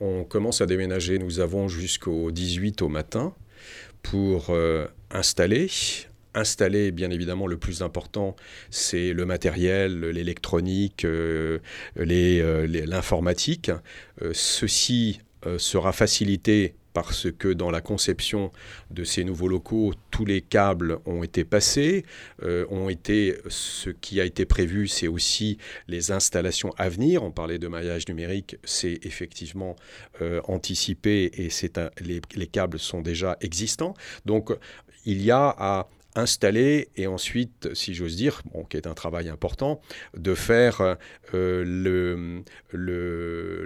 On 0.00 0.24
commence 0.24 0.60
à 0.60 0.66
déménager, 0.66 1.18
nous 1.18 1.38
avons 1.38 1.68
jusqu'au 1.68 2.32
18 2.32 2.82
au 2.82 2.88
matin 2.88 3.32
pour 4.02 4.50
euh, 4.50 4.88
installer. 5.10 5.70
Installer, 6.34 6.90
bien 6.90 7.10
évidemment, 7.10 7.46
le 7.46 7.56
plus 7.56 7.80
important, 7.82 8.34
c'est 8.70 9.12
le 9.12 9.24
matériel, 9.24 10.00
l'électronique, 10.00 11.04
euh, 11.04 11.60
l'informatique. 11.94 13.70
ceci 14.32 15.20
sera 15.58 15.92
facilité 15.92 16.74
parce 16.94 17.30
que 17.30 17.48
dans 17.52 17.70
la 17.70 17.82
conception 17.82 18.50
de 18.90 19.04
ces 19.04 19.24
nouveaux 19.24 19.48
locaux, 19.48 19.92
tous 20.10 20.24
les 20.24 20.40
câbles 20.40 20.98
ont 21.04 21.22
été 21.22 21.44
passés, 21.44 22.06
euh, 22.42 22.64
ont 22.70 22.88
été, 22.88 23.36
ce 23.48 23.90
qui 23.90 24.20
a 24.20 24.24
été 24.24 24.46
prévu, 24.46 24.88
c'est 24.88 25.08
aussi 25.08 25.58
les 25.88 26.12
installations 26.12 26.72
à 26.78 26.88
venir. 26.88 27.22
On 27.22 27.32
parlait 27.32 27.58
de 27.58 27.68
maillage 27.68 28.08
numérique, 28.08 28.56
c'est 28.64 29.00
effectivement 29.02 29.76
euh, 30.22 30.40
anticipé 30.44 31.30
et 31.34 31.50
les, 32.00 32.22
les 32.36 32.46
câbles 32.46 32.78
sont 32.78 33.02
déjà 33.02 33.36
existants. 33.40 33.94
Donc 34.24 34.50
il 35.04 35.20
y 35.20 35.30
a 35.30 35.54
à 35.58 35.88
installer 36.14 36.88
et 36.96 37.06
ensuite, 37.06 37.74
si 37.74 37.94
j'ose 37.94 38.16
dire, 38.16 38.42
bon, 38.52 38.64
qui 38.64 38.76
est 38.76 38.86
un 38.86 38.94
travail 38.94 39.28
important, 39.28 39.80
de 40.16 40.34
faire 40.34 40.96
euh, 41.34 42.42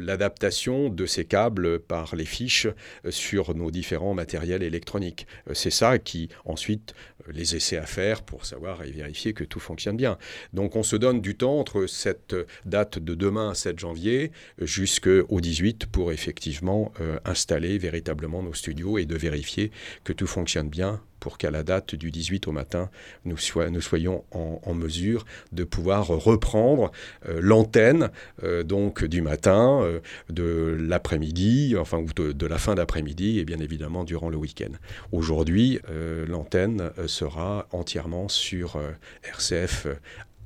l'adaptation 0.00 0.88
de 0.88 1.06
ces 1.06 1.24
câbles 1.24 1.78
par 1.80 2.16
les 2.16 2.24
fiches 2.24 2.66
sur 3.10 3.54
nos 3.54 3.70
différents 3.70 4.14
matériels 4.14 4.62
électroniques. 4.62 5.26
Euh, 5.48 5.54
c'est 5.54 5.70
ça 5.70 5.98
qui 5.98 6.28
ensuite 6.44 6.94
euh, 7.26 7.32
les 7.32 7.56
essais 7.56 7.76
à 7.76 7.86
faire 7.86 8.22
pour 8.22 8.46
savoir 8.46 8.82
et 8.82 8.90
vérifier 8.90 9.32
que 9.32 9.44
tout 9.44 9.60
fonctionne 9.60 9.96
bien. 9.96 10.18
Donc 10.52 10.76
on 10.76 10.82
se 10.82 10.96
donne 10.96 11.20
du 11.20 11.36
temps 11.36 11.58
entre 11.58 11.86
cette 11.86 12.34
date 12.64 12.98
de 12.98 13.14
demain, 13.14 13.54
7 13.54 13.78
janvier, 13.78 14.32
jusqu'au 14.60 15.40
18 15.40 15.86
pour 15.86 16.12
effectivement 16.12 16.92
installer 17.24 17.78
véritablement 17.78 18.42
nos 18.42 18.54
studios 18.54 18.98
et 18.98 19.06
de 19.06 19.16
vérifier 19.16 19.70
que 20.04 20.12
tout 20.12 20.26
fonctionne 20.26 20.68
bien 20.68 21.00
pour 21.20 21.38
qu'à 21.38 21.50
la 21.50 21.62
date 21.62 21.94
du 21.94 22.10
18 22.10 22.48
au 22.48 22.52
matin, 22.52 22.90
nous, 23.24 23.36
soyons 23.36 24.24
en, 24.32 24.74
mesure 24.74 25.24
de 25.52 25.64
pouvoir 25.64 26.06
reprendre 26.06 26.92
euh, 27.28 27.40
l'antenne 27.42 28.10
euh, 28.42 28.62
donc 28.62 29.04
du 29.04 29.22
matin, 29.22 29.80
euh, 29.82 30.00
de 30.30 30.76
l'après-midi, 30.78 31.74
enfin 31.78 32.04
de, 32.16 32.32
de, 32.32 32.46
la 32.46 32.58
fin 32.58 32.74
d'après-midi 32.74 33.38
et 33.38 33.44
bien 33.44 33.58
évidemment 33.58 34.04
durant 34.04 34.28
le 34.28 34.36
week-end. 34.36 34.72
Aujourd'hui, 35.12 35.80
l'antenne 36.26 36.90
sera 37.06 37.66
entièrement 37.72 38.28
sur 38.28 38.80
RCF 39.22 39.86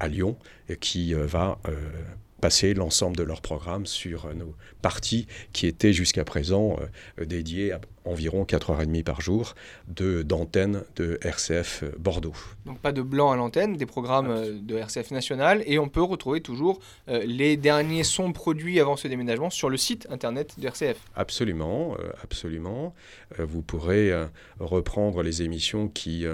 à 0.00 0.09
Lyon 0.09 0.37
qui 0.81 1.15
va 1.15 1.59
passer 2.41 2.75
l'ensemble 2.75 3.17
de 3.17 3.23
leur 3.23 3.41
programme 3.41 3.87
sur 3.87 4.34
nos 4.34 4.55
parties 4.81 5.27
qui 5.53 5.67
étaient 5.67 5.93
jusqu'à 5.93 6.25
présent 6.25 6.78
dédiées 7.19 7.73
à 7.73 7.81
environ 8.05 8.45
4h30 8.45 9.03
par 9.05 9.20
jour 9.20 9.55
d'antenne 9.89 10.83
de, 10.97 11.19
RCF 11.22 11.83
euh, 11.83 11.92
Bordeaux. 11.98 12.34
Donc 12.67 12.78
pas 12.78 12.92
de 12.92 13.03
blanc 13.03 13.31
à 13.31 13.36
l'antenne, 13.36 13.77
des 13.77 13.86
programmes 13.86 14.61
de 14.61 14.77
RCF 14.77 15.11
national 15.11 15.62
et 15.67 15.78
on 15.78 15.89
peut 15.89 16.03
retrouver 16.03 16.41
toujours 16.41 16.81
les 17.09 17.56
derniers 17.56 18.05
sons 18.05 18.33
produits 18.33 18.81
avant 18.81 18.97
ce 18.97 19.09
déménagement 19.09 19.50
sur 19.50 19.69
le 19.69 19.77
site 19.77 20.06
internet 20.11 20.59
de 20.59 20.67
RCF. 20.67 20.98
Absolument, 21.17 21.97
absolument. 22.22 22.94
vous 23.39 23.62
pourrez 23.62 24.12
reprendre 24.61 25.22
les 25.22 25.42
émissions 25.42 25.89
qui 25.89 26.27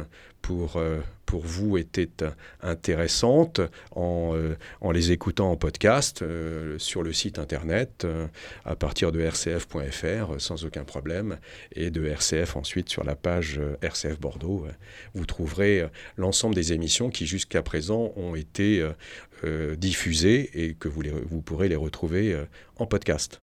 pour, 0.43 0.77
euh, 0.77 1.01
pour 1.27 1.43
vous 1.43 1.77
étaient 1.77 2.09
intéressantes 2.63 3.61
en, 3.91 4.33
euh, 4.35 4.57
en, 4.81 4.91
les 4.93 5.13
écoutant 5.13 5.51
en 5.51 5.57
podcast 5.57 6.23
euh, 6.23 6.79
sur 6.79 7.03
le 7.03 7.13
site 7.13 7.39
internet 7.39 8.07
à 8.65 8.77
partir 8.77 9.13
de 9.13 9.21
rcf.fr 9.21 10.41
sans 10.41 10.65
aucun 10.65 10.85
problème 10.85 11.39
et 11.75 11.91
de 11.91 12.07
RCF 12.07 12.57
ensuite 12.57 12.89
sur 12.89 13.05
la 13.05 13.15
page 13.15 13.61
RCF 13.83 14.19
Bordeaux. 14.19 14.67
vous 15.15 15.27
trouverez 15.27 15.87
l'ensemble 16.17 16.55
des 16.55 16.73
émissions 16.73 17.11
qui 17.11 17.27
jusqu'à 17.27 17.63
présent 17.63 18.13
ont 18.17 18.35
été 18.35 18.87
diffusées 19.77 20.51
et 20.55 20.75
que 20.75 20.89
vous 20.89 21.43
pourrez 21.43 21.69
les 21.69 21.77
retrouver 21.77 22.37
en 22.77 22.87
podcast. 22.87 23.37